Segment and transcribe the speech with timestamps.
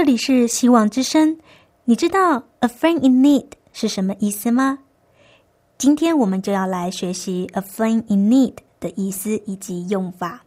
[0.00, 1.36] 这里是希望之声，
[1.84, 4.78] 你知道 "a friend in need" 是什么意思吗？
[5.76, 10.42] 今天我们就要来学习 "a friend in need" 的意思以及用法。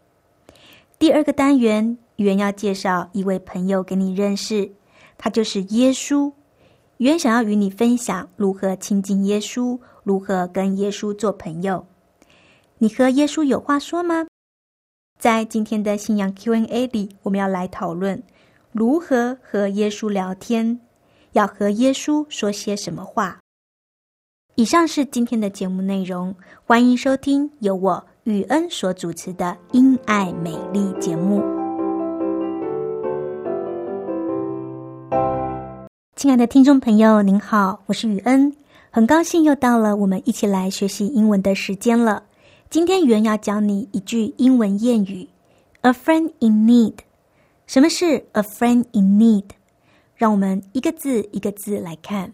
[0.97, 4.71] 第二个单元，语要介绍一位朋友给你认识，
[5.19, 6.33] 他就是耶稣。
[6.97, 11.85] 语想要与你分享如何亲近耶稣，如何跟耶稣做朋友。
[12.79, 14.25] 你和耶稣有话说吗？
[15.19, 18.23] 在今天的信仰 Q&A 里，我们要来讨论。
[18.73, 20.79] 如何和耶稣聊天？
[21.33, 23.37] 要和耶稣说些什么话？
[24.55, 26.33] 以上是今天的节目内容，
[26.65, 31.39] 欢迎收听由我雨恩所主持的《因爱美丽》节目。
[36.15, 38.55] 亲爱的听众朋友，您好，我是雨恩，
[38.89, 42.23] 很高兴又到了我们一起来学习英文的时间了。
[42.71, 45.29] 今天雨恩要教你一句英文谚语
[45.81, 46.93] ：“A friend in need。”
[47.73, 49.45] 什么是 a friend in need？
[50.15, 52.31] 让我们一个字一个字来看。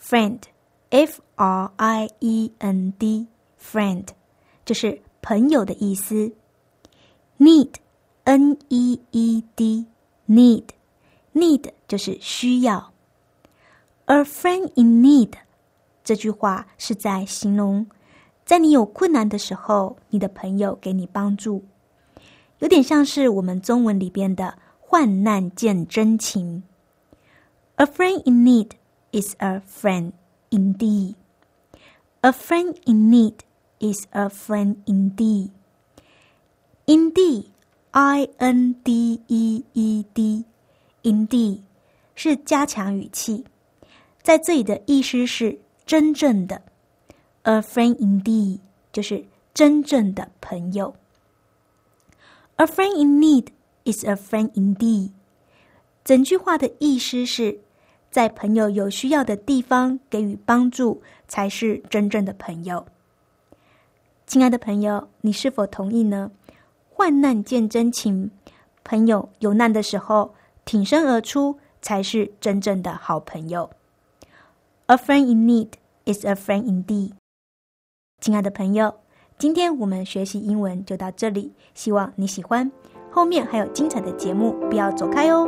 [0.00, 4.06] friend，f r i e n d，friend，
[4.64, 6.32] 就是朋友的意思。
[7.36, 12.94] need，n e e d，need，need 就是需要。
[14.06, 15.32] a friend in need
[16.02, 17.86] 这句话是在形容，
[18.46, 21.62] 在你有困难的时候，你的朋友给你帮助。
[22.58, 26.62] 有点像是我们中文里边的“患难见真情”。
[27.76, 28.70] A friend in need
[29.12, 30.12] is a friend
[30.50, 31.14] indeed.
[32.22, 33.34] A friend in need
[33.78, 35.50] is a friend indeed.
[36.86, 37.46] Indeed,
[37.90, 40.44] I N D E E D,
[41.02, 41.60] indeed
[42.14, 43.44] 是加强语气，
[44.22, 46.62] 在这里的意思是真正的。
[47.42, 48.60] A friend indeed
[48.92, 50.94] 就是真正的朋友。
[52.58, 53.48] A friend in need
[53.84, 55.10] is a friend indeed。
[56.02, 57.60] 整句话的意思是，
[58.10, 62.86] 在朋友有需要的地方给予帮助，才是真正的朋友。
[64.26, 66.30] 亲爱的朋友，你是否同意呢？
[66.88, 68.30] 患难见真情，
[68.82, 70.34] 朋友有难的时候
[70.64, 73.70] 挺身而出，才是真正的好朋友。
[74.86, 75.72] A friend in need
[76.06, 77.12] is a friend indeed。
[78.20, 78.94] 亲爱的朋友。
[79.38, 82.72] 今天我们学习英文就到这里，希望你喜欢。
[83.10, 85.46] 后面还有精彩的节目，不要走开哦。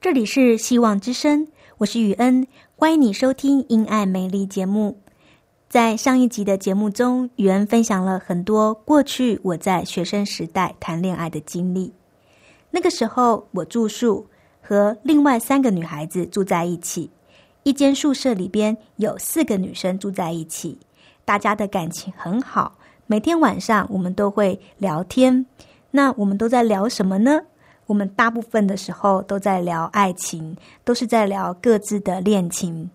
[0.00, 1.48] 这里是希望之声，
[1.78, 5.00] 我是雨恩，欢迎你收听《因爱美丽》节目。
[5.68, 11.92] 在上一集的节目中，雨恩分享了很多过去我在学生时代谈恋爱的经历。
[12.70, 14.28] 那个时候，我住宿
[14.60, 17.10] 和另外三个女孩子住在一起。
[17.68, 20.78] 一间宿舍里边有四个女生住在一起，
[21.26, 22.78] 大家的感情很好。
[23.06, 25.44] 每天晚上我们都会聊天。
[25.90, 27.42] 那我们都在聊什么呢？
[27.84, 32.88] 我们大部分的时候都在聊爱情，都是在聊各自的恋情。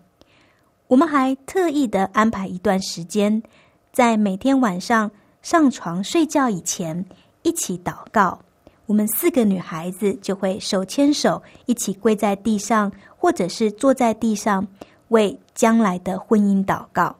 [0.88, 3.44] 我们还特意的安排一段时间，
[3.92, 7.06] 在每天晚上上床睡觉以前
[7.42, 8.40] 一起祷告。
[8.86, 12.92] 我们四个女孩子就会手牵手一起跪在地上。
[13.24, 14.68] 或者是坐在地上
[15.08, 17.16] 为将来的婚姻祷告。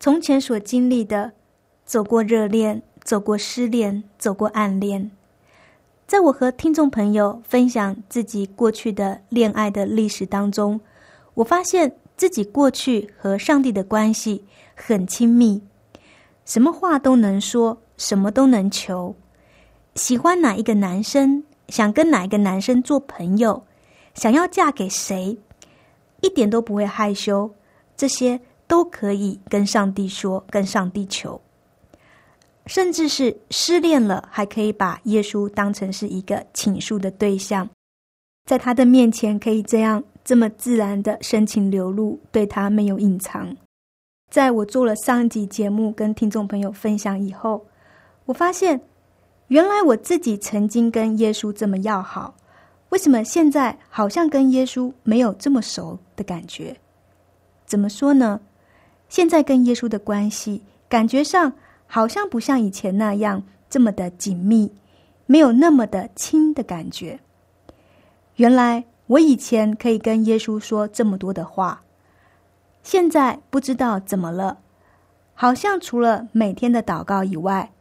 [0.00, 1.30] 从前所经历的，
[1.84, 5.12] 走过热恋，走过失恋，走过暗恋。
[6.08, 10.80] 在我和听众朋友分享自己过去的恋爱的历史当中，
[11.34, 14.44] 我发现自己过去和上帝的关系
[14.74, 15.62] 很亲密，
[16.44, 19.14] 什么话都能说，什么都能求。
[19.98, 23.64] 喜欢哪一个男生，想跟哪一个男生做朋友。
[24.14, 25.36] 想要嫁给谁，
[26.22, 27.52] 一点都不会害羞，
[27.96, 31.40] 这些都可以跟上帝说，跟上帝求。
[32.66, 37.68] 甚至是失恋了，还可以把耶稣当成是一个倾诉的对象，
[38.44, 43.56] 在他的面前可以这样这么自然的深情流露，对他没有隐藏。
[44.30, 47.66] 在我做了上一集节目跟听众朋友分享以后，
[48.26, 48.80] 我发现
[49.48, 52.34] 原来我自己曾经跟耶稣这么要好，
[52.88, 56.76] 为什么现在好像跟耶稣没有这么熟的感觉？
[57.66, 58.40] 怎么说呢？
[59.08, 61.52] 现在跟耶稣的关系感觉上。
[61.90, 64.70] 好像不像以前那样这么的紧密，
[65.24, 67.18] 没有那么的亲的感觉。
[68.36, 71.82] 原来我以前可以跟耶稣说这么多的话，
[72.82, 74.58] 现在不知道怎么了，
[75.32, 77.72] 好像除了每天的祷告以外，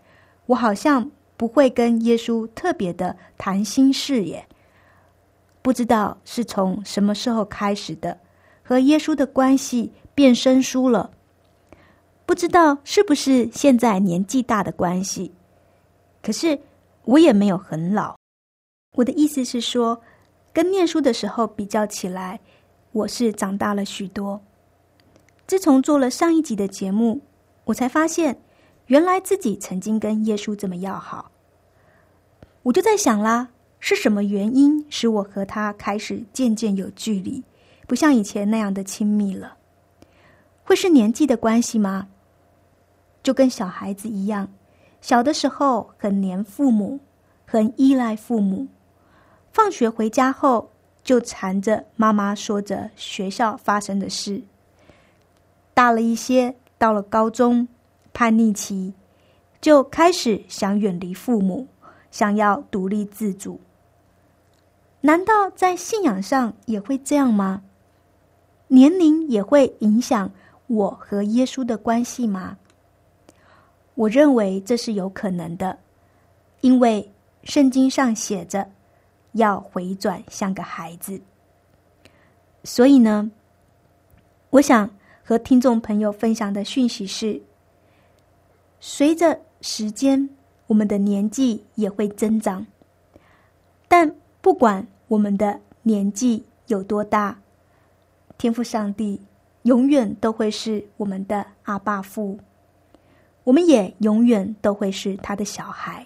[0.46, 4.46] 我好像不会跟耶稣特别的谈心事耶。
[5.62, 8.20] 不知道是从什么时候开始的，
[8.64, 11.12] 和耶稣的关系变生疏了。
[12.26, 15.32] 不知道是不是现在年纪大的关系，
[16.22, 16.60] 可是
[17.06, 18.18] 我也没有很老。
[18.96, 20.02] 我的意思是说，
[20.52, 22.40] 跟念书的时候比较起来，
[22.92, 24.42] 我是长大了许多。
[25.46, 27.22] 自从做了上一集的节目，
[27.66, 28.38] 我才发现，
[28.88, 31.32] 原来自己曾经跟耶稣这么要好。
[32.64, 33.50] 我就在想啦，
[33.80, 37.44] 是什么原因使我和他开始渐渐有距离，
[37.86, 39.56] 不像以前那样的亲密了？
[40.64, 42.08] 会是年纪的关系吗？
[43.24, 44.50] 就跟小孩子一样，
[45.02, 47.00] 小的时候很黏父母，
[47.46, 48.68] 很依赖父母。
[49.52, 50.70] 放学回家后，
[51.04, 54.42] 就缠着妈妈说着学校发生的事。
[55.74, 57.68] 大了一些，到了高中，
[58.18, 58.92] 叛逆期，
[59.62, 61.68] 就开始想远离父母，
[62.10, 63.60] 想要独立自主。
[65.02, 67.62] 难道在信仰上也会这样吗？
[68.70, 70.32] 年龄也会影响
[70.66, 72.58] 我和耶稣的关系吗？
[73.94, 75.78] 我认为这是有可能的，
[76.62, 77.08] 因为
[77.44, 78.68] 圣经上写着
[79.34, 81.22] 要回转像个孩子。
[82.64, 83.30] 所以呢，
[84.50, 84.90] 我想
[85.24, 87.40] 和听众朋友分享的讯息是：
[88.80, 90.30] 随着时间，
[90.68, 92.66] 我们的年纪也会增长，
[93.88, 97.40] 但不管我们的年纪有多大，
[98.38, 99.22] 天赋上帝
[99.64, 102.40] 永远都会是我们的阿爸父。
[103.44, 106.06] 我们也永远都会是他的小孩，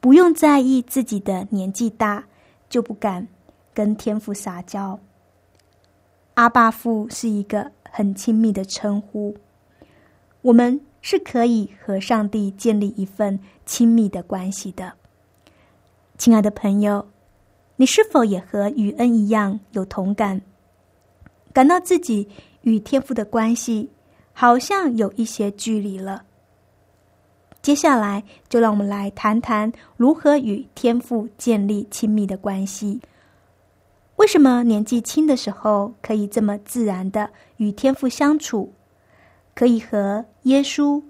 [0.00, 2.24] 不用在意自己的年纪大
[2.68, 3.26] 就不敢
[3.72, 5.00] 跟天父撒娇。
[6.34, 9.34] 阿爸父是一个很亲密的称呼，
[10.42, 14.92] 我们是可以和上帝建立一份亲密的关系的。
[16.18, 17.06] 亲爱的朋友，
[17.76, 20.42] 你是否也和雨恩一样有同感，
[21.52, 22.28] 感到自己
[22.62, 23.90] 与天父的关系？
[24.32, 26.24] 好像有一些距离了。
[27.60, 33.00] 接下来，就让我们来谈谈如何与天父建立亲密的关系。
[34.16, 38.72] 为什么年纪轻的时候可以这么自然的与天父相处，
[39.60, 41.02] 可以和耶稣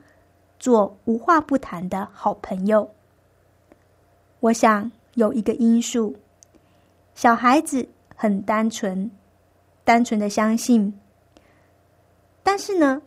[0.59, 2.91] 做无话不谈的好朋友？
[4.41, 6.17] 我想有一个因素：
[7.15, 9.09] 小孩子很单纯，
[9.85, 10.99] 单纯的相信。
[12.43, 13.03] 但是呢？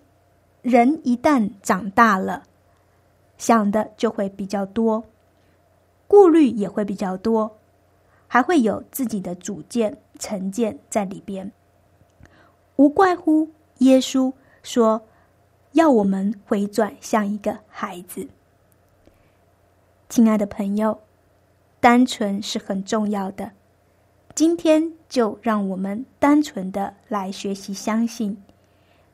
[0.61, 2.43] 人一旦长大了，
[3.37, 5.03] 想的就会比较多，
[6.07, 7.57] 顾虑也会比较多，
[8.29, 11.51] 还会有自己的主见、成见在里边。
[12.77, 14.31] 无怪乎耶稣
[14.61, 15.01] 说
[15.73, 18.27] ：“要我们回转像一个孩子。”
[20.09, 21.01] 亲爱的朋友，
[21.79, 23.51] 单纯是很重要的。
[24.35, 28.41] 今天就让我们单纯的来学习相信，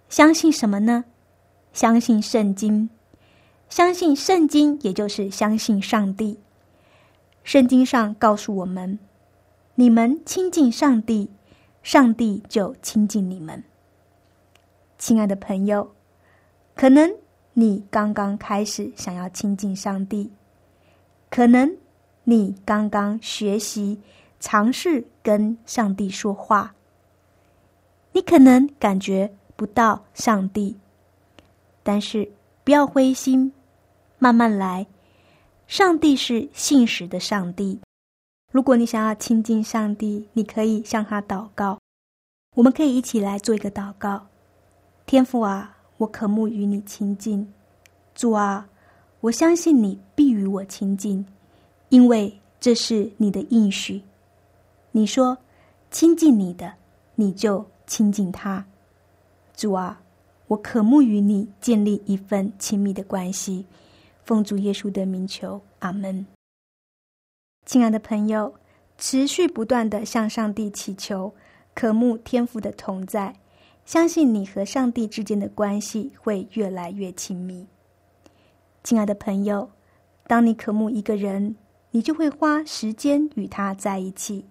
[0.08, 1.04] 相信什么呢？
[1.74, 2.90] 相信圣经，
[3.70, 6.40] 相信圣经，也就是相信上帝。
[7.44, 8.98] 圣经上告诉我们：
[9.76, 11.30] 你们亲近上帝，
[11.84, 13.64] 上帝就亲近你们。
[14.98, 15.94] 亲爱的朋友，
[16.80, 17.14] 可能
[17.52, 20.32] 你刚刚开始想要亲近上帝，
[21.30, 21.76] 可能
[22.24, 24.00] 你刚刚学习
[24.40, 26.74] 尝试跟上帝说话，
[28.14, 30.78] 你可能感觉不到上帝。
[31.84, 32.32] 但是
[32.64, 33.52] 不要灰心，
[34.18, 34.88] 慢慢来。
[35.68, 37.82] 上帝是信实的上帝。
[38.54, 41.78] 如果你想要亲近上帝，你可以向他祷告。
[42.56, 44.28] 我们可以一起来做一个祷告：
[45.06, 47.48] 天父啊，我渴慕与你亲近。
[48.16, 48.68] 主啊，
[49.22, 51.26] 我相信你必与我亲近，
[51.90, 54.02] 因为这是你的应许。
[54.92, 55.38] 你说
[55.92, 56.74] 亲近你的，
[57.16, 58.66] 你就亲近他。
[59.56, 60.02] 主啊。
[60.48, 63.68] 我渴慕与你建立一份亲密的关系。
[64.24, 66.26] 奉主耶稣的名求，阿门。
[67.68, 68.56] 亲爱的朋友，
[68.98, 71.32] 持续不断的向上帝祈求，
[71.76, 73.36] 渴慕天父的同在，
[73.90, 77.66] 相信你和上帝之间的关系会越来越亲密。
[78.84, 79.68] 亲爱的朋友，
[80.28, 81.56] 当你渴慕一个人，
[81.90, 84.46] 你就会花时间与他在一起。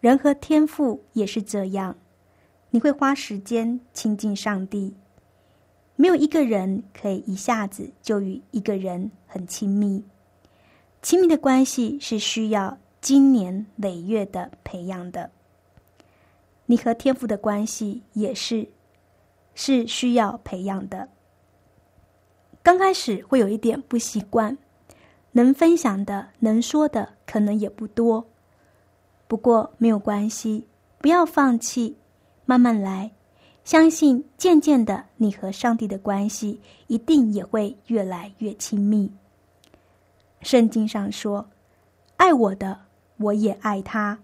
[0.00, 1.94] 人和天赋也是这样。
[2.70, 4.94] 你会花时间亲近上帝。
[5.96, 10.02] 没有一个人可以一下子就与一个人很亲密。
[11.02, 15.30] 亲密的关系是需要经年累月的培养的。
[16.70, 18.68] 你和天父的关系也是，
[19.54, 21.08] 是需要培养的。
[22.62, 24.54] 刚开始会有一点不习惯，
[25.32, 28.22] 能分享的、能说的可能也不多。
[29.26, 30.62] 不过没有关系，
[30.98, 31.96] 不要放弃。
[32.44, 33.10] 慢慢来，
[33.64, 39.10] 相信渐渐的，你和上帝的关系一定也会越来越亲密。
[40.42, 41.48] 圣经上说
[42.18, 42.78] ：“爱我的，
[43.16, 44.18] 我也爱他；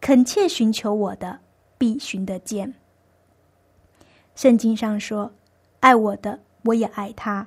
[0.00, 1.38] 恳切寻求我的，
[1.80, 2.74] 必寻得见。”
[4.36, 5.32] 圣经上说
[5.80, 7.46] ：“爱我的，我也爱他；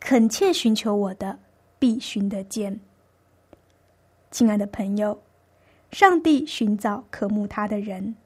[0.00, 1.38] 恳切寻求我的，
[1.78, 2.80] 必寻得见。”
[4.32, 5.22] 亲爱的朋友，
[5.92, 8.16] 上帝寻找渴慕他的人。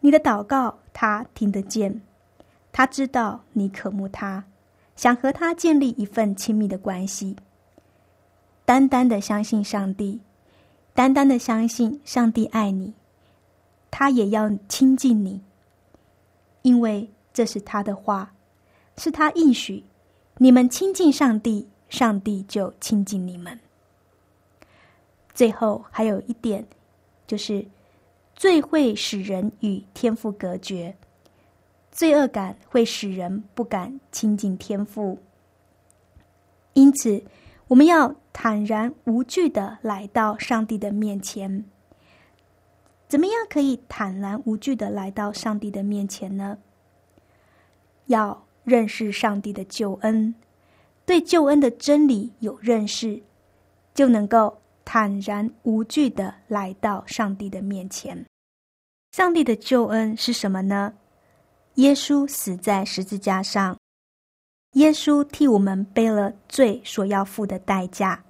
[0.00, 2.02] 你的祷告，他听得见，
[2.72, 4.44] 他知道你渴慕他，
[4.96, 7.36] 想和他建立一份亲密的关系。
[8.64, 10.20] 单单的相信上帝，
[10.92, 12.94] 单单的相信上帝爱你，
[13.98, 15.40] 他也要亲近你，
[16.60, 18.34] 因为这是他的话，
[18.98, 19.84] 是他应许。
[20.36, 23.58] 你们亲近上帝，上帝就亲近你们。
[25.32, 26.66] 最后还有一点，
[27.26, 27.66] 就是。
[28.34, 30.94] 罪会使人与天父隔绝，
[31.90, 35.18] 罪恶感会使人不敢亲近天父。
[36.74, 37.24] 因此，
[37.68, 41.64] 我们要坦然无惧的来到上帝的面前。
[43.08, 46.58] 怎么样可以坦然无惧的来到上帝的面前呢？
[48.06, 50.34] 要认识上帝的救恩，
[51.04, 53.22] 对救恩的真理有认识，
[53.94, 54.58] 就能够。
[54.88, 58.24] 坦然无惧的来到上帝的面前。
[59.10, 60.94] 上帝的救恩是什么呢？
[61.74, 63.76] 耶稣死在十字架上，
[64.74, 68.22] 耶稣替我们背了罪所要付的代价。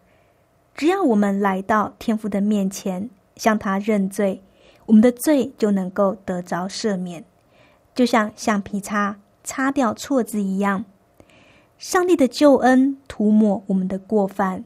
[0.75, 4.43] 只要我们来到天父的面前，向他认罪，
[4.87, 7.25] 我们的罪就能够得着赦免，
[7.95, 10.85] 就像橡皮擦擦掉错字一样。
[11.79, 14.65] 上帝的救恩涂抹我们的过犯。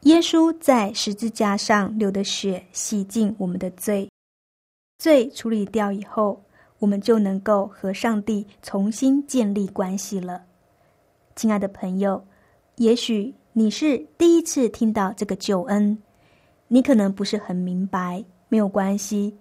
[0.00, 4.10] 耶稣在十字架上流的血洗净我们的罪，
[4.98, 6.42] 罪处理掉以后，
[6.78, 10.42] 我们就能够和上帝重新建立关系了。
[11.36, 12.22] 亲爱的朋友，
[12.76, 15.96] 也许你是第一次听到这个救恩，
[16.68, 18.22] 你可能不是很明白，
[18.54, 19.36] 没有关系。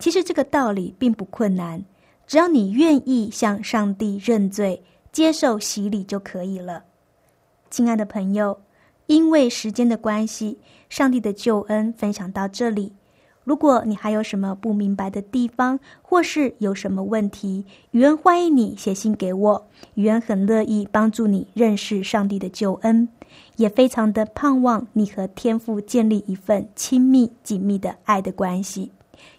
[0.00, 1.84] 其实这个道理并不困难，
[2.26, 4.82] 只要你愿意向上帝认罪、
[5.12, 6.82] 接受洗礼就可以了。
[7.70, 8.58] 亲爱的朋友。
[9.06, 10.58] 因为时间的关系，
[10.88, 12.92] 上帝的救恩分享到这里。
[13.46, 23.08] 如果你还有什么不明白的地方，或是有什么问题，宇恩欢迎你写信给我，宇恩很乐意帮助你认识上帝的救恩，
[23.54, 28.90] 也非常的盼望你和天父建立一份亲密紧密的爱的关系。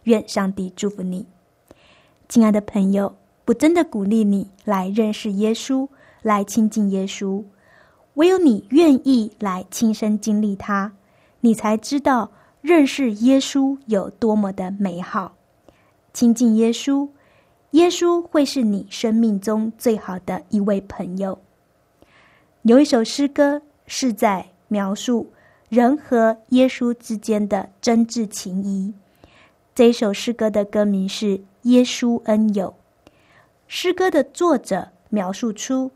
[0.04, 1.26] 愿上帝祝福你，
[2.30, 3.14] 亲爱的朋友，
[3.48, 5.86] 我真的鼓励你来认识耶稣，
[6.22, 7.44] 来亲近耶稣。
[8.14, 10.94] 唯有你愿意来亲身经历它，
[11.42, 15.36] 你才知道认识耶稣有多么的美好。
[16.14, 17.08] 亲近耶稣，
[17.72, 21.40] 耶稣会是你生命中最好的一位朋友。
[22.64, 25.32] 有一首诗歌是在描述
[25.70, 28.94] 人和耶稣之间的真挚情谊。
[29.76, 32.74] 这首诗歌的歌名是《耶稣恩友》。
[33.68, 35.92] 诗歌的作者描述出。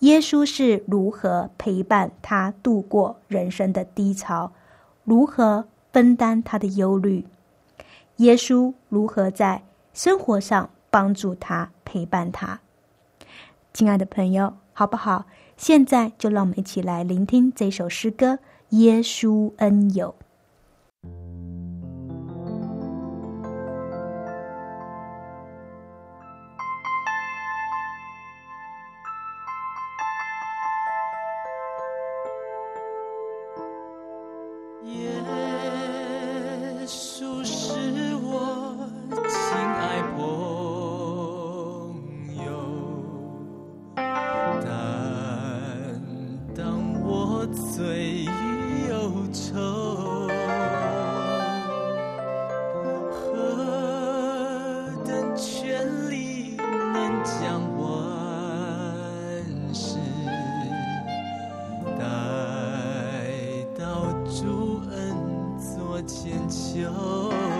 [0.00, 4.52] 耶稣是如何陪伴他度过人生的低潮？
[5.04, 7.24] 如何分担他的忧虑？
[8.16, 12.58] 耶稣如何在生活上帮助他、陪伴他？
[13.72, 15.26] 亲爱的朋友，好不好？
[15.56, 18.34] 现在就让我们一起来聆听这首诗歌
[18.70, 20.16] 《耶稣恩友》。
[66.06, 67.53] 千秋。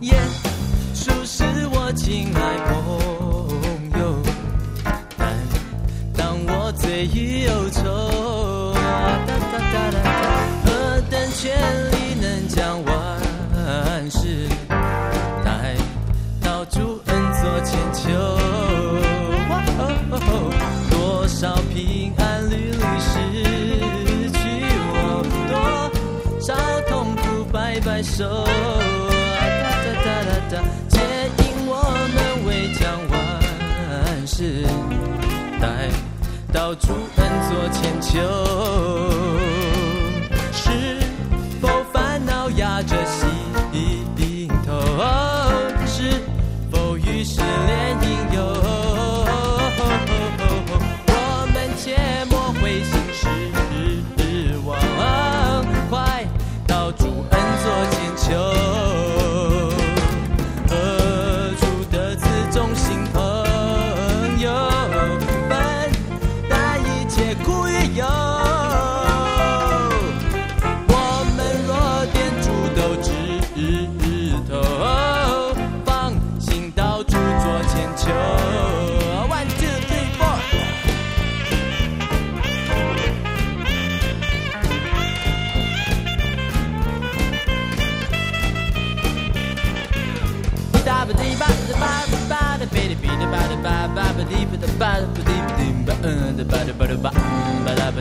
[0.00, 0.14] 耶
[0.94, 4.22] 稣是我亲爱朋友，
[5.16, 5.28] 但
[6.14, 7.82] 当我最忧愁，
[10.64, 11.50] 何等权
[11.90, 14.48] 利能将万事
[15.44, 15.74] 带
[16.40, 18.06] 到主恩座前求，
[20.90, 23.18] 多少平安屡屡失
[24.30, 24.38] 去
[24.92, 24.94] 我，
[25.48, 26.54] 多少
[26.88, 28.24] 痛苦摆摆手。
[35.60, 35.90] 待
[36.52, 39.07] 到朱恩坐千秋。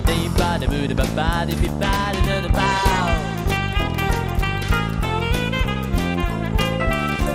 [0.07, 3.07] dee ba da boo da ba ba dee bee ba da da da bow.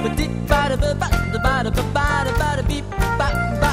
[0.03, 2.85] Ba dee ba da ba ba da ba da ba ba da ba da beep
[3.19, 3.29] ba
[3.63, 3.71] ba.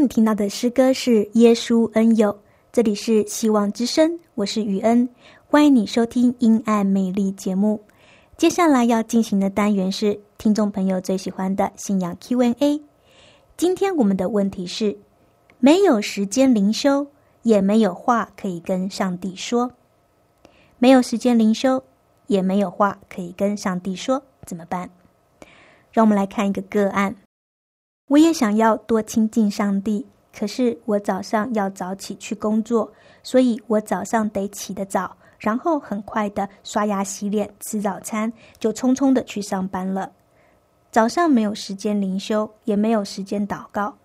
[0.00, 2.32] 你听到的诗歌是《耶稣恩友》，
[2.72, 5.06] 这里是希望之声，我是雨恩，
[5.46, 7.78] 欢迎你收听《因爱美丽》节目。
[8.38, 12.80] 接下来要进行的单元是听众朋友最喜欢的信仰 Q&A。
[13.58, 14.96] 今天我们的问题是：
[15.58, 17.06] 没有时间灵修，
[17.42, 19.70] 也没有话可以跟上帝说。
[20.78, 21.84] 没有时间灵修，
[22.26, 24.88] 也没有话可以跟上帝说，怎么办？
[25.92, 27.16] 让我们来看一个个案。
[28.10, 30.04] 我也想要多亲近上帝，
[30.36, 32.92] 可是我早上要早起去工作，
[33.22, 40.10] 所以我早上得起得早，然后很快的刷牙洗脸吃早餐，就匆匆的去上班了。
[40.90, 43.96] 早上没有时间灵修，也没有时间祷告。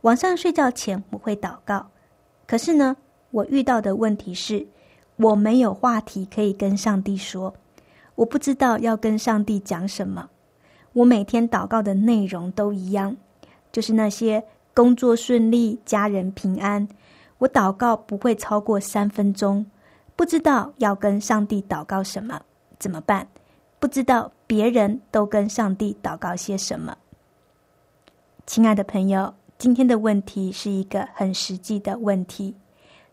[0.00, 1.86] 晚上睡觉前我会祷告，
[2.48, 2.96] 可是呢，
[3.30, 4.66] 我遇到的问题是，
[5.18, 7.54] 我没有话题可以跟上帝说，
[8.16, 10.30] 我不知道要跟上帝讲什么。
[10.94, 13.16] 我每天祷告的内容都一样。
[13.76, 16.88] 就是那些工作顺利、家人平安，
[17.36, 19.66] 我祷告不会超过三分钟，
[20.16, 22.40] 不知道要跟上帝祷告什么，
[22.78, 23.28] 怎么办？
[23.78, 26.96] 不知道别人都跟上帝祷告些什么。
[28.46, 32.54] 亲爱的朋友，今天的问题是一个很实际的问题。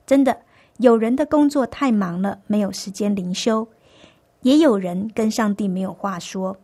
[0.08, 0.44] 真的，
[0.78, 3.68] 有人的工作太忙了，没有时间灵修；
[4.44, 6.56] 也有人跟上帝没有话说，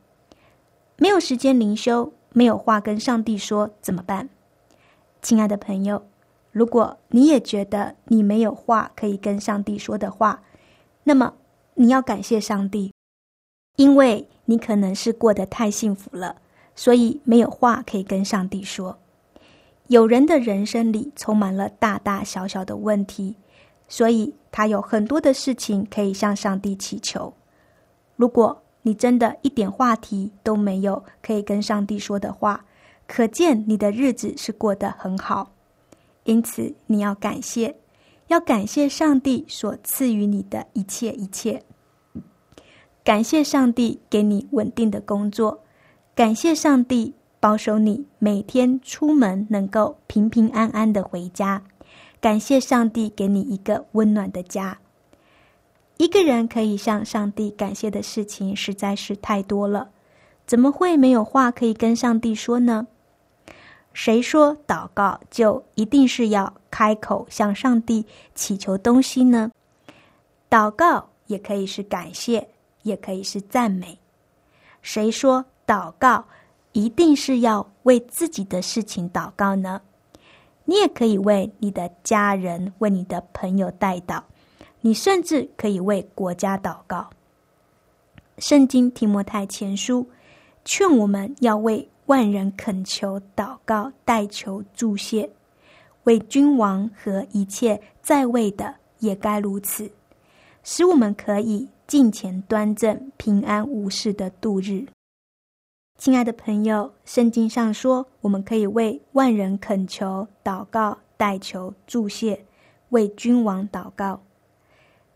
[0.95, 4.29] 没有时间灵修，没有话跟上帝说，怎么办？
[5.21, 6.03] 亲爱的朋友。
[6.51, 10.41] 如果你也觉得你没有话可以跟上帝说的话，
[11.03, 11.35] 那么
[11.75, 12.91] 你要感谢上帝，
[13.75, 16.37] 因为你可能是过得太幸福了，
[16.75, 18.97] 所以没有话可以跟上帝说。
[19.87, 23.35] 有人的人生里充满了大大小小的问题，
[23.87, 27.33] 所以他有很多的事情可以向上帝祈求。
[28.15, 32.65] 如果你真的一点话题都没有可以跟上帝说的话，
[33.07, 35.51] 可见你的日子是过得很好。
[36.23, 37.75] 因此，你要感谢，
[38.27, 41.63] 要感谢上帝所赐予你的一切一切。
[43.03, 45.63] 感谢上帝给你稳定的工作，
[46.13, 51.63] 感谢上帝保守你每天出门能够平平安安的回家，
[52.21, 54.79] 感谢上帝给你一个温暖的家。
[55.99, 59.89] 一个人可以向上帝感谢的事情实在是太多了，
[60.47, 62.87] 怎么会没有话可以跟上帝说呢？
[63.91, 69.51] 谁说祷告就一定是要开口向上帝祈求东西呢？
[70.49, 72.47] 祷告也可以是感谢，
[72.83, 73.99] 也可以是赞美。
[74.81, 76.23] 谁说祷告
[76.71, 79.81] 一定是要为自己的事情祷告呢？
[80.63, 84.21] 你也可以为你的家人、为你的朋友代祷，
[84.81, 87.09] 你甚至可以为国家祷告。
[88.37, 90.07] 圣经提摩太前书
[90.63, 91.89] 劝我们要为。
[92.09, 95.29] 万人恳求、祷告、代求、助谢，
[96.05, 99.91] 为君王和一切在位的也该如此，
[100.63, 104.87] 使我们可以敬虔端正、平安无事的度日。
[105.99, 112.43] 亲爱的朋友，圣经上说，我们可以为万人恳求、祷告、代求、助谢，
[112.89, 114.19] 为君王祷告。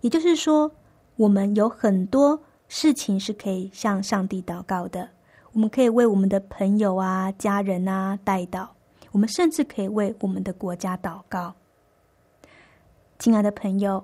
[0.03, 0.69] 也就是说，
[1.15, 2.37] 我们有很多
[2.67, 5.07] 事情是可以向上帝祷告的。
[5.53, 8.67] 我们可以为我们的朋友啊、家人啊代祷，
[9.13, 11.53] 我们甚至可以为我们的国家祷告。
[13.17, 14.03] 亲爱的朋友，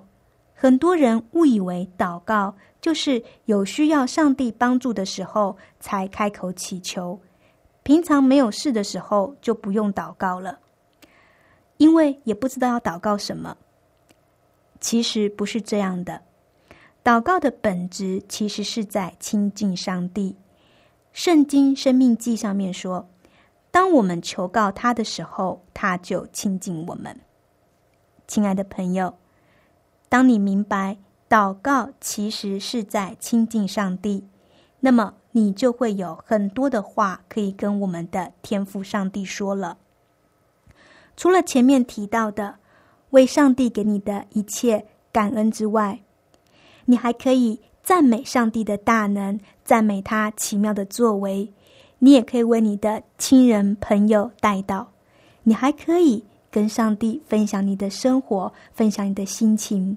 [0.54, 7.20] 很多人误以为祷告就是有需要上帝帮助的时候才开口祈求，
[7.82, 10.60] 平常没有事的时候就不用祷告了，
[11.76, 13.54] 因为也不知道要祷告什么。
[14.80, 16.22] 其实不是这样的，
[17.04, 20.36] 祷告的本质其实是在亲近上帝。
[21.12, 23.08] 圣经生命记上面说
[23.70, 27.20] ：“当我们求告他的时候，他就亲近我们。”
[28.26, 29.18] 亲爱的朋友，
[30.08, 30.96] 当你明白
[31.28, 34.28] 祷告其实是在亲近上帝，
[34.78, 39.78] 那么你就会有很多的话可以跟我们的天父上帝说了。
[41.16, 42.59] 除了前面提到的
[43.10, 46.00] 为上帝给你的一切感恩之外，
[46.84, 47.60] 你还可以。
[47.82, 51.50] 赞美上帝的大能，赞美他奇妙的作为。
[51.98, 54.92] 你也可以为你的亲人朋友带到，
[55.42, 59.96] 你还可以跟上帝分享你的生活，分享你的心情。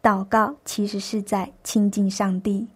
[0.00, 2.68] 祷告其实是在亲近上帝，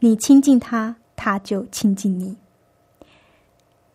[0.00, 2.36] 你亲近他，他就亲近你。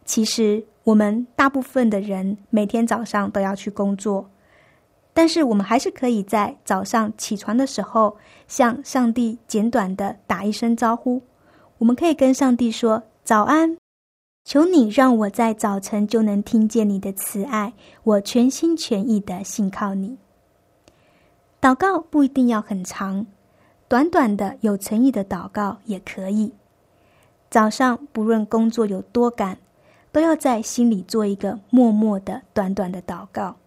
[0.06, 4.31] 其实我们大部分的人每天早上都要去工作。
[5.14, 8.16] 但是我们还是可以在早上起床的时候，
[8.48, 11.22] 向上帝简短的打一声招呼。
[11.80, 13.78] 我们可以跟上帝说：“早安，
[14.46, 20.18] 求你让我在早晨就能听见你的慈爱，我全心全意的信靠你。”
[21.60, 23.28] 祷告不一定要很长，
[23.90, 26.54] 短短的有诚意的祷告也可以。
[27.50, 29.58] 早上不论工作有多赶，
[30.14, 33.58] 都要在心里做一个默默的、短短的祷告，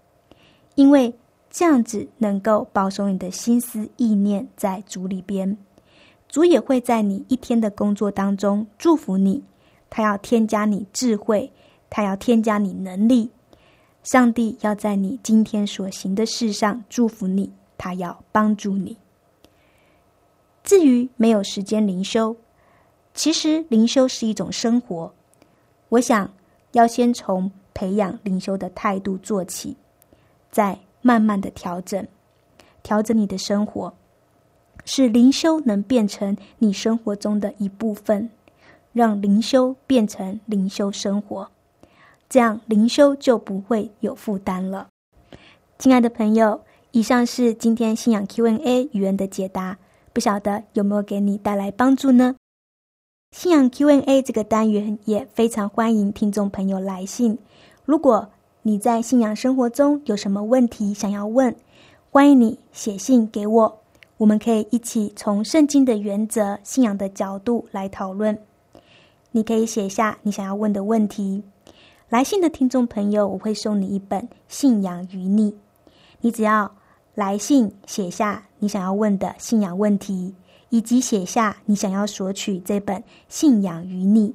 [0.76, 1.14] 因为。
[1.54, 5.56] 这样子能够保守你的心思意念在主里边，
[6.28, 9.40] 主也会在你一天的工作当中祝福你。
[9.88, 11.52] 他要添加你智慧，
[11.88, 13.30] 他要添加你能力。
[14.02, 18.96] 上帝要在你今天所行的事上祝福你，他要帮助你。
[20.64, 22.34] 至于没有时间灵修，
[23.14, 25.14] 其实灵修是一种生活。
[25.90, 26.28] 我想
[26.72, 29.76] 要先从培养灵修的态度做起，
[30.50, 30.76] 在。
[31.06, 32.08] 慢慢的调整，
[32.82, 33.92] 调整你的生活，
[34.86, 38.30] 使灵修能变成你生活中的一部分，
[38.94, 41.50] 让灵修变成灵修生活，
[42.26, 44.88] 这样灵修就不会有负担了。
[45.78, 46.62] 亲爱的朋友，
[46.92, 49.76] 以上是今天信仰 Q&A 语言的解答，
[50.14, 52.36] 不晓得有没有给你带来帮助呢？
[53.32, 57.36] 信仰 Q&A 这个单元也非常欢迎听众朋友来信。
[57.84, 58.30] 如果
[58.66, 61.54] 你在信仰生活中有什么问题想要问，
[62.10, 63.80] 欢迎你写信给我，
[64.16, 68.38] 我们可以一起从圣经的原则、信仰的角度来讨论。
[69.32, 71.42] 你可以写下你想要问的问题。
[72.08, 75.52] 来信的听众朋友，我会送你一本《信仰与你》，
[76.22, 76.74] 你只要
[77.14, 80.34] 来信写下你想要问的信仰问题，
[80.70, 82.96] 以及写下你想要索取这本
[83.28, 84.30] 《信仰与你》，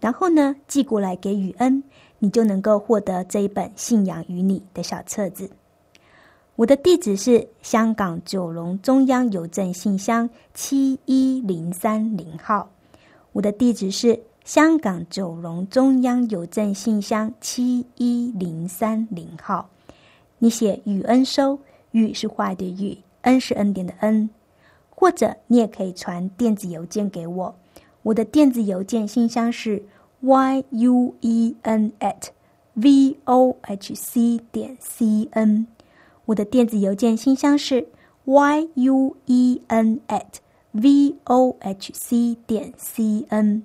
[0.00, 1.80] 然后呢寄过来给雨恩，
[2.18, 5.50] 你就能够获得这一本《信仰与你》的小册子。
[6.56, 12.70] 我的地址是香港九龙中央邮政信箱七一零三零号。
[13.32, 14.20] 我的地址是。
[14.44, 19.68] 香港九龙中央邮政信箱七一零三零号，
[20.38, 21.58] 你写雨恩收，
[21.90, 24.30] 雨是坏的雨，恩是恩典的恩，
[24.88, 27.54] 或者你也可以传电子邮件给我，
[28.02, 29.82] 我的电子邮件信箱是
[30.20, 32.30] y u e n at
[32.74, 35.66] v o h c 点 c n，
[36.24, 37.86] 我的电子邮件信箱是
[38.24, 40.38] y u e n at
[40.72, 43.62] v o h c 点 c n。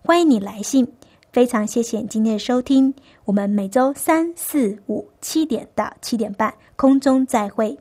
[0.00, 0.86] 欢迎你来信，
[1.32, 2.94] 非常谢谢今天的收听。
[3.24, 7.78] 我们每周三、四、五七点到七点半空中再会。